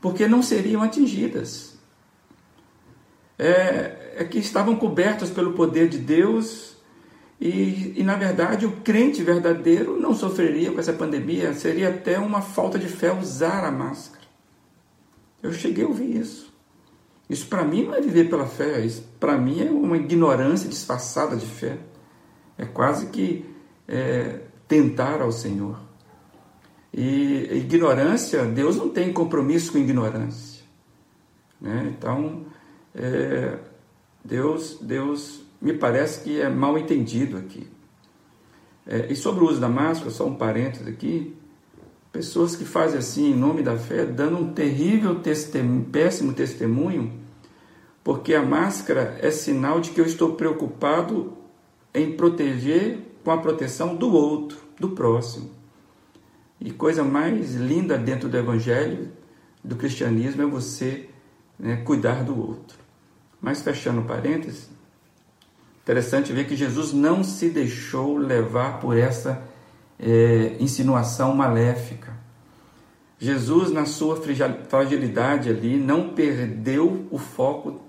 porque 0.04 0.28
não 0.28 0.42
seriam 0.42 0.82
atingidas. 0.82 1.78
É, 3.38 4.16
é 4.18 4.24
que 4.24 4.38
estavam 4.38 4.76
cobertas 4.76 5.30
pelo 5.30 5.54
poder 5.54 5.88
de 5.88 5.96
Deus 5.96 6.73
e, 7.40 7.94
e, 7.96 8.02
na 8.02 8.16
verdade, 8.16 8.64
o 8.64 8.72
crente 8.80 9.22
verdadeiro 9.22 9.98
não 10.00 10.14
sofreria 10.14 10.70
com 10.70 10.78
essa 10.78 10.92
pandemia, 10.92 11.52
seria 11.52 11.88
até 11.88 12.18
uma 12.18 12.40
falta 12.40 12.78
de 12.78 12.88
fé 12.88 13.12
usar 13.12 13.64
a 13.64 13.70
máscara. 13.70 14.24
Eu 15.42 15.52
cheguei 15.52 15.84
a 15.84 15.88
ouvir 15.88 16.16
isso. 16.16 16.52
Isso 17.28 17.46
para 17.46 17.64
mim 17.64 17.84
não 17.84 17.94
é 17.94 18.00
viver 18.00 18.28
pela 18.28 18.46
fé, 18.46 18.80
isso 18.80 19.02
para 19.18 19.36
mim 19.36 19.60
é 19.60 19.70
uma 19.70 19.96
ignorância 19.96 20.68
disfarçada 20.68 21.36
de 21.36 21.46
fé. 21.46 21.78
É 22.56 22.64
quase 22.64 23.06
que 23.06 23.44
é, 23.88 24.40
tentar 24.68 25.20
ao 25.20 25.32
Senhor. 25.32 25.78
E 26.92 27.48
ignorância, 27.52 28.44
Deus 28.44 28.76
não 28.76 28.88
tem 28.88 29.12
compromisso 29.12 29.72
com 29.72 29.78
ignorância. 29.78 30.62
Né? 31.60 31.92
Então, 31.98 32.46
é, 32.94 33.58
Deus, 34.24 34.78
Deus 34.80 35.43
me 35.64 35.72
parece 35.72 36.20
que 36.20 36.40
é 36.40 36.48
mal 36.48 36.78
entendido 36.78 37.38
aqui. 37.38 37.66
É, 38.86 39.10
e 39.10 39.16
sobre 39.16 39.42
o 39.42 39.48
uso 39.48 39.58
da 39.58 39.68
máscara, 39.68 40.10
só 40.10 40.26
um 40.26 40.34
parênteses 40.34 40.86
aqui, 40.86 41.34
pessoas 42.12 42.54
que 42.54 42.66
fazem 42.66 42.98
assim 42.98 43.32
em 43.32 43.34
nome 43.34 43.62
da 43.62 43.78
fé, 43.78 44.04
dando 44.04 44.36
um 44.36 44.52
terrível 44.52 45.20
testemunho, 45.20 45.86
péssimo 45.86 46.34
testemunho, 46.34 47.18
porque 48.04 48.34
a 48.34 48.42
máscara 48.42 49.18
é 49.22 49.30
sinal 49.30 49.80
de 49.80 49.90
que 49.90 50.00
eu 50.00 50.04
estou 50.04 50.34
preocupado 50.34 51.32
em 51.94 52.12
proteger 52.12 52.98
com 53.24 53.30
a 53.30 53.38
proteção 53.38 53.96
do 53.96 54.12
outro, 54.12 54.58
do 54.78 54.90
próximo. 54.90 55.50
E 56.60 56.70
coisa 56.70 57.02
mais 57.02 57.54
linda 57.54 57.96
dentro 57.96 58.28
do 58.28 58.36
Evangelho, 58.36 59.10
do 59.62 59.76
cristianismo, 59.76 60.42
é 60.42 60.46
você 60.46 61.08
né, 61.58 61.76
cuidar 61.76 62.22
do 62.22 62.38
outro. 62.38 62.78
Mas 63.40 63.62
fechando 63.62 64.02
parênteses, 64.02 64.68
interessante 65.84 66.32
ver 66.32 66.46
que 66.46 66.56
Jesus 66.56 66.94
não 66.94 67.22
se 67.22 67.50
deixou 67.50 68.16
levar 68.16 68.80
por 68.80 68.96
essa 68.96 69.42
é, 69.98 70.56
insinuação 70.58 71.34
maléfica. 71.34 72.14
Jesus, 73.18 73.70
na 73.70 73.84
sua 73.84 74.20
fragilidade 74.68 75.50
ali, 75.50 75.76
não 75.76 76.08
perdeu 76.08 77.06
o 77.10 77.18
foco 77.18 77.82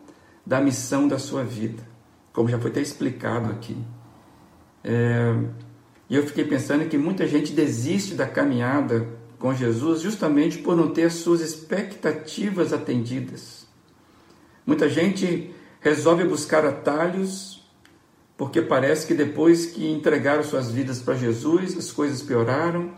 da 0.45 0.59
missão 0.59 1.07
da 1.07 1.17
sua 1.17 1.43
vida, 1.43 1.81
como 2.33 2.49
já 2.49 2.59
foi 2.59 2.69
até 2.69 2.81
explicado 2.81 3.49
aqui. 3.49 3.77
É, 4.83 5.33
e 6.09 6.17
eu 6.17 6.27
fiquei 6.27 6.43
pensando 6.43 6.87
que 6.89 6.97
muita 6.97 7.25
gente 7.25 7.53
desiste 7.53 8.13
da 8.13 8.27
caminhada 8.27 9.07
com 9.39 9.53
Jesus 9.53 10.01
justamente 10.01 10.57
por 10.57 10.75
não 10.75 10.91
ter 10.91 11.09
suas 11.09 11.39
expectativas 11.39 12.73
atendidas. 12.73 13.65
Muita 14.65 14.89
gente 14.89 15.55
resolve 15.79 16.25
buscar 16.25 16.65
atalhos 16.65 17.64
porque 18.37 18.61
parece 18.61 19.07
que 19.07 19.13
depois 19.13 19.65
que 19.65 19.89
entregaram 19.89 20.43
suas 20.43 20.71
vidas 20.71 21.01
para 21.01 21.15
Jesus, 21.15 21.77
as 21.77 21.91
coisas 21.91 22.21
pioraram. 22.21 22.91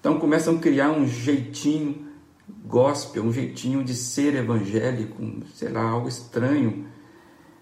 Então 0.00 0.18
começam 0.18 0.56
a 0.56 0.58
criar 0.58 0.90
um 0.90 1.06
jeitinho 1.06 2.08
gospel, 2.64 3.22
um 3.22 3.32
jeitinho 3.32 3.84
de 3.84 3.94
ser 3.94 4.34
evangélico, 4.34 5.22
sei 5.54 5.68
lá, 5.68 5.82
algo 5.82 6.08
estranho. 6.08 6.86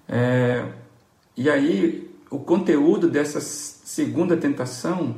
É, 0.09 0.67
e 1.37 1.51
aí 1.51 2.11
o 2.31 2.39
conteúdo 2.39 3.09
dessas 3.11 3.81
segunda 3.85 4.37
tentação, 4.37 5.17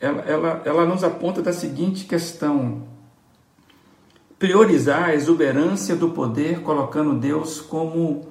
ela, 0.00 0.22
ela, 0.22 0.62
ela 0.64 0.86
nos 0.86 1.04
aponta 1.04 1.42
da 1.42 1.52
seguinte 1.52 2.06
questão: 2.06 2.88
priorizar 4.38 5.10
a 5.10 5.14
exuberância 5.14 5.94
do 5.94 6.10
poder, 6.10 6.62
colocando 6.62 7.18
Deus 7.18 7.60
como 7.60 8.28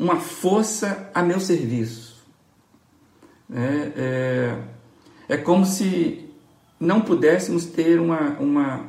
uma 0.00 0.16
força 0.16 1.10
a 1.14 1.22
meu 1.22 1.38
serviço. 1.38 2.26
É, 3.52 3.92
é, 5.28 5.34
é 5.34 5.36
como 5.36 5.66
se 5.66 6.26
não 6.78 7.02
pudéssemos 7.02 7.66
ter 7.66 8.00
uma, 8.00 8.30
uma, 8.38 8.86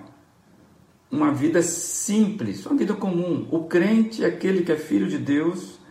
uma 1.12 1.34
vida 1.34 1.62
simples, 1.62 2.66
uma 2.66 2.78
vida 2.78 2.94
comum. 2.94 3.46
O 3.52 3.66
crente, 3.66 4.24
aquele 4.24 4.64
que 4.64 4.72
é 4.72 4.78
filho 4.78 5.10
de 5.10 5.18
Deus, 5.18 5.82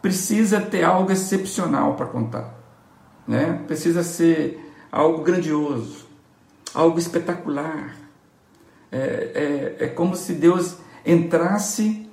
precisa 0.00 0.62
ter 0.62 0.82
algo 0.82 1.12
excepcional 1.12 1.94
para 1.94 2.06
contar. 2.06 2.58
Né? 3.28 3.62
Precisa 3.66 4.02
ser 4.02 4.58
algo 4.90 5.22
grandioso, 5.22 6.06
algo 6.72 6.98
espetacular. 6.98 7.98
É, 8.90 9.76
é, 9.78 9.84
é 9.84 9.88
como 9.88 10.16
se 10.16 10.32
Deus 10.32 10.78
entrasse 11.04 12.08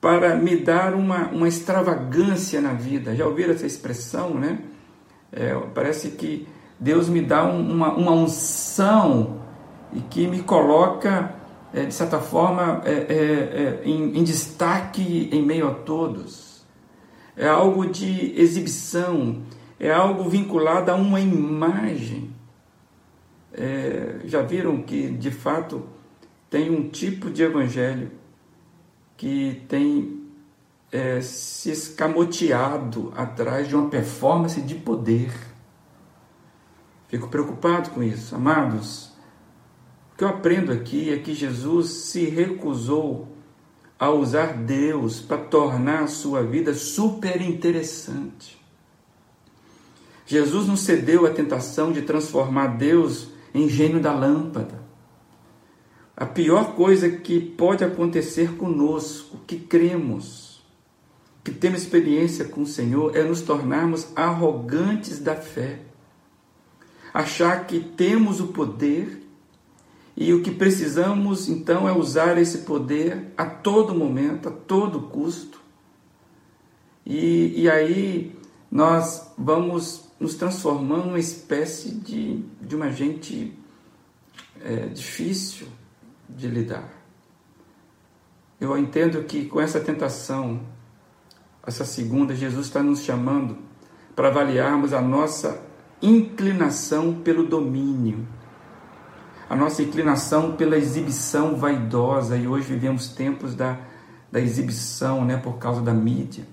para 0.00 0.34
me 0.34 0.56
dar 0.56 0.94
uma, 0.94 1.28
uma 1.28 1.46
extravagância 1.46 2.60
na 2.60 2.72
vida. 2.72 3.14
Já 3.14 3.26
ouviram 3.26 3.52
essa 3.52 3.66
expressão, 3.66 4.34
né? 4.34 4.60
É, 5.30 5.54
parece 5.74 6.12
que 6.12 6.48
Deus 6.78 7.08
me 7.08 7.20
dá 7.20 7.44
uma, 7.44 7.92
uma 7.92 8.12
unção 8.12 9.42
e 9.92 10.00
que 10.00 10.26
me 10.26 10.42
coloca, 10.42 11.34
é, 11.74 11.84
de 11.84 11.92
certa 11.92 12.18
forma, 12.18 12.80
é, 12.84 12.92
é, 12.92 12.94
é, 12.94 13.80
em, 13.84 14.18
em 14.18 14.24
destaque 14.24 15.28
em 15.30 15.42
meio 15.42 15.68
a 15.68 15.74
todos. 15.74 16.64
É 17.36 17.46
algo 17.46 17.86
de 17.86 18.40
exibição, 18.40 19.42
é 19.78 19.92
algo 19.92 20.28
vinculado 20.28 20.90
a 20.90 20.94
uma 20.94 21.20
imagem. 21.20 22.30
É, 23.52 24.20
já 24.24 24.40
viram 24.40 24.80
que, 24.82 25.10
de 25.10 25.30
fato, 25.30 25.84
tem 26.48 26.70
um 26.70 26.88
tipo 26.88 27.30
de 27.30 27.42
evangelho 27.42 28.19
que 29.20 29.66
tem 29.68 30.18
é, 30.90 31.20
se 31.20 31.70
escamoteado 31.70 33.12
atrás 33.14 33.68
de 33.68 33.76
uma 33.76 33.90
performance 33.90 34.58
de 34.62 34.74
poder. 34.74 35.30
Fico 37.06 37.28
preocupado 37.28 37.90
com 37.90 38.02
isso. 38.02 38.34
Amados, 38.34 39.12
o 40.14 40.16
que 40.16 40.24
eu 40.24 40.28
aprendo 40.28 40.72
aqui 40.72 41.10
é 41.10 41.18
que 41.18 41.34
Jesus 41.34 41.90
se 41.90 42.24
recusou 42.30 43.28
a 43.98 44.08
usar 44.08 44.54
Deus 44.54 45.20
para 45.20 45.36
tornar 45.36 46.04
a 46.04 46.08
sua 46.08 46.42
vida 46.42 46.72
super 46.72 47.42
interessante. 47.42 48.58
Jesus 50.24 50.66
não 50.66 50.76
cedeu 50.78 51.26
à 51.26 51.30
tentação 51.30 51.92
de 51.92 52.00
transformar 52.00 52.78
Deus 52.78 53.28
em 53.52 53.68
gênio 53.68 54.00
da 54.00 54.14
lâmpada. 54.14 54.79
A 56.20 56.26
pior 56.26 56.74
coisa 56.74 57.08
que 57.08 57.40
pode 57.40 57.82
acontecer 57.82 58.54
conosco, 58.58 59.38
que 59.46 59.58
cremos, 59.58 60.62
que 61.42 61.50
temos 61.50 61.80
experiência 61.80 62.44
com 62.44 62.60
o 62.60 62.66
Senhor, 62.66 63.16
é 63.16 63.22
nos 63.22 63.40
tornarmos 63.40 64.08
arrogantes 64.14 65.18
da 65.18 65.34
fé. 65.34 65.80
Achar 67.14 67.66
que 67.66 67.80
temos 67.80 68.38
o 68.38 68.48
poder 68.48 69.22
e 70.14 70.34
o 70.34 70.42
que 70.42 70.50
precisamos 70.50 71.48
então 71.48 71.88
é 71.88 71.92
usar 71.92 72.36
esse 72.36 72.58
poder 72.58 73.32
a 73.34 73.46
todo 73.46 73.94
momento, 73.94 74.50
a 74.50 74.52
todo 74.52 75.08
custo. 75.08 75.58
E, 77.06 77.62
e 77.62 77.70
aí 77.70 78.36
nós 78.70 79.32
vamos 79.38 80.04
nos 80.20 80.34
transformando 80.34 81.06
numa 81.06 81.18
espécie 81.18 81.92
de, 81.92 82.44
de 82.60 82.76
uma 82.76 82.92
gente 82.92 83.54
é, 84.62 84.88
difícil, 84.88 85.66
de 86.36 86.48
lidar. 86.48 87.00
Eu 88.60 88.76
entendo 88.76 89.24
que 89.24 89.46
com 89.46 89.60
essa 89.60 89.80
tentação, 89.80 90.60
essa 91.66 91.84
segunda, 91.84 92.34
Jesus 92.34 92.66
está 92.66 92.82
nos 92.82 93.00
chamando 93.00 93.56
para 94.14 94.28
avaliarmos 94.28 94.92
a 94.92 95.00
nossa 95.00 95.62
inclinação 96.02 97.14
pelo 97.14 97.46
domínio, 97.46 98.26
a 99.48 99.56
nossa 99.56 99.82
inclinação 99.82 100.56
pela 100.56 100.76
exibição 100.76 101.56
vaidosa, 101.56 102.36
e 102.36 102.46
hoje 102.46 102.66
vivemos 102.66 103.08
tempos 103.08 103.54
da, 103.54 103.78
da 104.30 104.40
exibição, 104.40 105.24
né, 105.24 105.38
por 105.38 105.58
causa 105.58 105.80
da 105.80 105.94
mídia. 105.94 106.44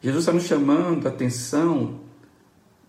Jesus 0.00 0.24
está 0.24 0.32
nos 0.32 0.44
chamando 0.44 1.06
a 1.06 1.10
atenção 1.10 2.00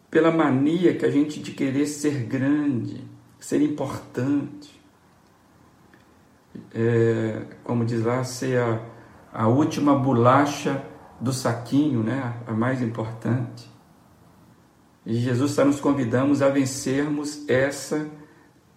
pela 0.10 0.32
mania 0.32 0.96
que 0.96 1.06
a 1.06 1.12
gente 1.12 1.42
de 1.42 1.52
querer 1.52 1.88
ser 1.88 2.24
grande, 2.24 3.04
ser 3.40 3.62
importante 3.62 4.83
é, 6.74 7.46
como 7.64 7.86
diz 7.86 8.04
lá, 8.04 8.24
ser 8.24 8.60
a, 8.60 8.82
a 9.32 9.48
última 9.48 9.96
bolacha 9.96 10.84
do 11.20 11.32
saquinho, 11.32 12.04
né? 12.04 12.42
a 12.46 12.54
mais 12.54 12.82
importante. 12.82 13.72
E 15.06 15.16
Jesus 15.16 15.52
está 15.52 15.66
nos 15.66 15.80
convidando 15.80 16.44
a 16.44 16.50
vencermos 16.50 17.48
essa 17.50 18.10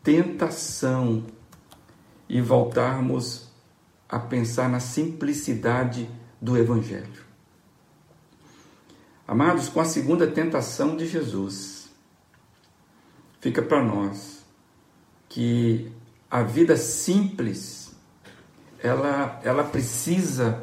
tentação 0.03 1.25
e 2.29 2.41
voltarmos 2.41 3.51
a 4.09 4.19
pensar 4.19 4.69
na 4.69 4.81
simplicidade 4.81 6.09
do 6.41 6.57
Evangelho. 6.57 7.25
Amados, 9.27 9.69
com 9.69 9.81
a 9.81 9.85
segunda 9.85 10.27
tentação 10.27 10.97
de 10.97 11.07
Jesus, 11.07 11.91
fica 13.41 13.61
para 13.63 13.83
nós 13.83 14.45
que 15.29 15.93
a 16.31 16.43
vida 16.43 16.77
simples, 16.77 17.93
ela, 18.83 19.41
ela 19.45 19.65
precisa 19.65 20.63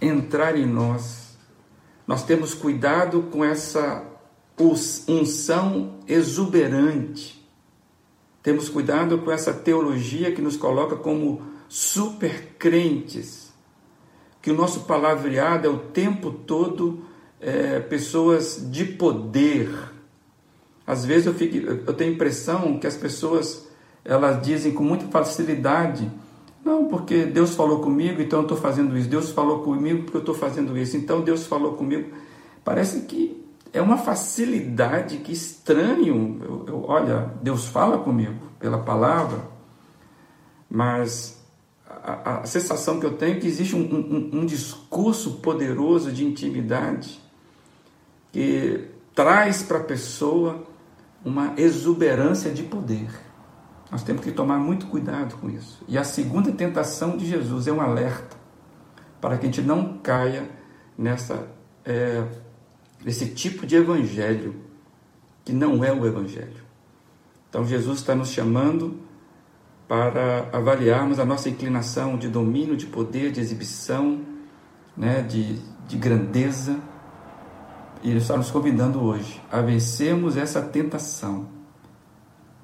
entrar 0.00 0.56
em 0.56 0.66
nós. 0.66 1.36
Nós 2.06 2.22
temos 2.22 2.54
cuidado 2.54 3.22
com 3.30 3.44
essa 3.44 4.04
unção 5.06 5.98
exuberante. 6.06 7.46
Temos 8.42 8.68
cuidado 8.68 9.18
com 9.18 9.30
essa 9.30 9.52
teologia 9.52 10.32
que 10.32 10.40
nos 10.40 10.56
coloca 10.56 10.96
como 10.96 11.42
super 11.68 12.54
crentes, 12.58 13.52
que 14.40 14.50
o 14.50 14.54
nosso 14.54 14.80
palavreado 14.80 15.66
é 15.66 15.70
o 15.70 15.78
tempo 15.78 16.30
todo 16.30 17.04
é, 17.40 17.78
pessoas 17.80 18.68
de 18.70 18.84
poder. 18.84 19.70
Às 20.86 21.04
vezes 21.04 21.26
eu, 21.26 21.34
fico, 21.34 21.56
eu 21.56 21.92
tenho 21.92 22.10
a 22.10 22.14
impressão 22.14 22.78
que 22.78 22.86
as 22.86 22.96
pessoas 22.96 23.67
elas 24.04 24.42
dizem 24.42 24.72
com 24.72 24.82
muita 24.82 25.06
facilidade: 25.06 26.10
não, 26.64 26.86
porque 26.86 27.24
Deus 27.24 27.54
falou 27.54 27.80
comigo, 27.80 28.20
então 28.20 28.40
eu 28.40 28.42
estou 28.42 28.58
fazendo 28.58 28.96
isso. 28.96 29.08
Deus 29.08 29.30
falou 29.30 29.62
comigo 29.62 30.02
porque 30.02 30.16
eu 30.16 30.20
estou 30.20 30.34
fazendo 30.34 30.76
isso. 30.76 30.96
Então 30.96 31.20
Deus 31.20 31.46
falou 31.46 31.74
comigo. 31.74 32.10
Parece 32.64 33.02
que 33.02 33.42
é 33.72 33.80
uma 33.80 33.96
facilidade 33.96 35.18
que 35.18 35.32
estranho. 35.32 36.40
Eu, 36.42 36.64
eu, 36.68 36.84
olha, 36.86 37.32
Deus 37.42 37.66
fala 37.66 37.98
comigo 37.98 38.48
pela 38.58 38.78
palavra, 38.78 39.40
mas 40.68 41.42
a, 41.86 42.40
a, 42.40 42.46
sensação 42.46 43.00
que 43.00 43.06
eu 43.06 43.16
tenho 43.16 43.36
é 43.36 43.40
que 43.40 43.46
existe 43.46 43.74
um, 43.74 43.80
um, 43.80 44.40
um 44.40 44.46
discurso 44.46 45.38
poderoso 45.38 46.12
de 46.12 46.24
intimidade 46.24 47.20
que 48.32 48.84
traz 49.14 49.62
para 49.62 49.78
a 49.78 49.84
pessoa 49.84 50.64
uma 51.24 51.54
exuberância 51.56 52.50
de 52.50 52.62
poder. 52.62 53.27
Nós 53.90 54.02
temos 54.02 54.22
que 54.22 54.30
tomar 54.30 54.58
muito 54.58 54.86
cuidado 54.86 55.36
com 55.36 55.48
isso. 55.48 55.82
E 55.88 55.96
a 55.96 56.04
segunda 56.04 56.52
tentação 56.52 57.16
de 57.16 57.26
Jesus 57.26 57.66
é 57.66 57.72
um 57.72 57.80
alerta 57.80 58.36
para 59.20 59.36
que 59.38 59.46
a 59.46 59.46
gente 59.46 59.62
não 59.62 59.98
caia 59.98 60.48
nessa, 60.96 61.48
é, 61.84 62.22
nesse 63.04 63.30
tipo 63.30 63.66
de 63.66 63.76
evangelho 63.76 64.56
que 65.44 65.52
não 65.52 65.82
é 65.82 65.92
o 65.92 66.06
evangelho. 66.06 66.62
Então 67.48 67.64
Jesus 67.64 68.00
está 68.00 68.14
nos 68.14 68.28
chamando 68.28 69.00
para 69.88 70.50
avaliarmos 70.52 71.18
a 71.18 71.24
nossa 71.24 71.48
inclinação 71.48 72.18
de 72.18 72.28
domínio, 72.28 72.76
de 72.76 72.84
poder, 72.84 73.32
de 73.32 73.40
exibição, 73.40 74.20
né, 74.94 75.22
de, 75.22 75.58
de 75.86 75.96
grandeza. 75.96 76.78
E 78.02 78.10
Ele 78.10 78.18
está 78.18 78.36
nos 78.36 78.50
convidando 78.50 79.02
hoje 79.02 79.42
a 79.50 79.62
vencermos 79.62 80.36
essa 80.36 80.60
tentação 80.60 81.57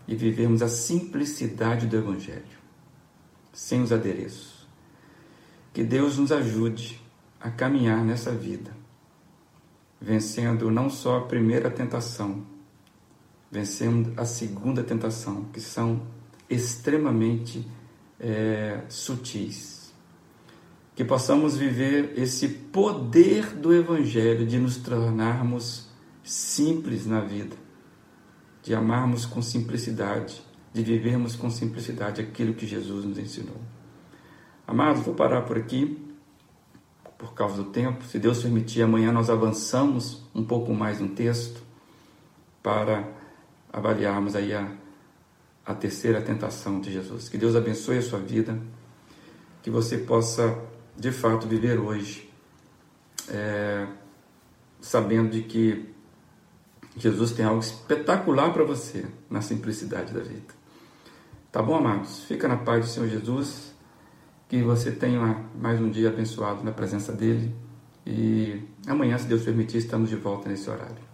e 0.06 0.14
vivemos 0.14 0.62
a 0.62 0.68
simplicidade 0.68 1.86
do 1.86 1.96
Evangelho, 1.96 2.58
sem 3.52 3.82
os 3.82 3.92
adereços. 3.92 4.66
Que 5.72 5.82
Deus 5.82 6.18
nos 6.18 6.30
ajude 6.30 7.00
a 7.40 7.50
caminhar 7.50 8.04
nessa 8.04 8.30
vida, 8.30 8.70
vencendo 10.00 10.70
não 10.70 10.90
só 10.90 11.18
a 11.18 11.22
primeira 11.22 11.70
tentação, 11.70 12.44
vencendo 13.50 14.12
a 14.16 14.24
segunda 14.24 14.82
tentação, 14.82 15.44
que 15.52 15.60
são 15.60 16.02
extremamente 16.48 17.66
é, 18.20 18.82
sutis. 18.88 19.92
Que 20.94 21.04
possamos 21.04 21.56
viver 21.56 22.12
esse 22.16 22.48
poder 22.48 23.54
do 23.54 23.74
Evangelho 23.74 24.46
de 24.46 24.58
nos 24.58 24.76
tornarmos 24.76 25.88
simples 26.22 27.04
na 27.04 27.20
vida 27.20 27.63
de 28.64 28.74
amarmos 28.74 29.26
com 29.26 29.42
simplicidade, 29.42 30.42
de 30.72 30.82
vivermos 30.82 31.36
com 31.36 31.50
simplicidade 31.50 32.22
aquilo 32.22 32.54
que 32.54 32.66
Jesus 32.66 33.04
nos 33.04 33.18
ensinou. 33.18 33.60
Amados, 34.66 35.02
vou 35.02 35.14
parar 35.14 35.42
por 35.42 35.58
aqui. 35.58 36.00
por 37.18 37.32
causa 37.32 37.62
do 37.62 37.70
tempo. 37.70 38.04
Se 38.04 38.18
Deus 38.18 38.42
permitir, 38.42 38.82
amanhã 38.82 39.12
nós 39.12 39.30
avançamos 39.30 40.22
um 40.34 40.44
pouco 40.44 40.74
mais 40.74 41.00
no 41.00 41.08
texto 41.10 41.62
para 42.62 43.08
avaliarmos 43.72 44.34
aí 44.34 44.52
a, 44.52 44.70
a 45.64 45.74
terceira 45.74 46.20
tentação 46.20 46.80
de 46.80 46.92
Jesus. 46.92 47.28
Que 47.28 47.38
Deus 47.38 47.54
abençoe 47.56 47.98
a 47.98 48.02
sua 48.02 48.18
vida, 48.18 48.58
que 49.62 49.70
você 49.70 49.98
possa 49.98 50.58
de 50.96 51.12
fato 51.12 51.46
viver 51.46 51.78
hoje, 51.78 52.30
é, 53.28 53.86
sabendo 54.80 55.30
de 55.30 55.42
que 55.42 55.93
Jesus 56.96 57.32
tem 57.32 57.44
algo 57.44 57.60
espetacular 57.60 58.52
para 58.52 58.64
você 58.64 59.06
na 59.28 59.40
simplicidade 59.40 60.12
da 60.12 60.20
vida. 60.20 60.54
Tá 61.50 61.62
bom, 61.62 61.76
amados? 61.76 62.24
Fica 62.24 62.48
na 62.48 62.56
paz 62.56 62.84
do 62.84 62.90
Senhor 62.90 63.08
Jesus. 63.08 63.74
Que 64.48 64.62
você 64.62 64.92
tenha 64.92 65.44
mais 65.60 65.80
um 65.80 65.90
dia 65.90 66.08
abençoado 66.08 66.62
na 66.62 66.70
presença 66.70 67.12
dele. 67.12 67.54
E 68.06 68.62
amanhã, 68.86 69.18
se 69.18 69.26
Deus 69.26 69.42
permitir, 69.42 69.78
estamos 69.78 70.10
de 70.10 70.16
volta 70.16 70.48
nesse 70.48 70.68
horário. 70.68 70.96